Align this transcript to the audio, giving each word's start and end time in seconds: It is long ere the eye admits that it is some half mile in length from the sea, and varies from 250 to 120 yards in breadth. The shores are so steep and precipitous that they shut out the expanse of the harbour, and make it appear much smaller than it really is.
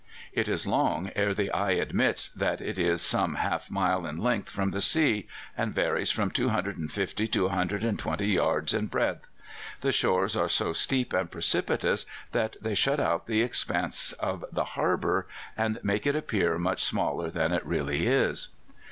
It 0.33 0.47
is 0.47 0.65
long 0.65 1.11
ere 1.15 1.31
the 1.31 1.51
eye 1.51 1.73
admits 1.73 2.27
that 2.29 2.59
it 2.59 2.79
is 2.79 3.03
some 3.03 3.35
half 3.35 3.69
mile 3.69 4.07
in 4.07 4.17
length 4.17 4.49
from 4.49 4.71
the 4.71 4.81
sea, 4.81 5.27
and 5.55 5.75
varies 5.75 6.09
from 6.09 6.31
250 6.31 7.27
to 7.27 7.43
120 7.43 8.25
yards 8.25 8.73
in 8.73 8.87
breadth. 8.87 9.27
The 9.81 9.91
shores 9.91 10.35
are 10.35 10.49
so 10.49 10.73
steep 10.73 11.13
and 11.13 11.29
precipitous 11.29 12.07
that 12.31 12.55
they 12.59 12.73
shut 12.73 12.99
out 12.99 13.27
the 13.27 13.43
expanse 13.43 14.13
of 14.13 14.43
the 14.51 14.63
harbour, 14.73 15.27
and 15.55 15.79
make 15.83 16.07
it 16.07 16.15
appear 16.15 16.57
much 16.57 16.83
smaller 16.83 17.29
than 17.29 17.53
it 17.53 17.63
really 17.63 18.07
is. 18.07 18.47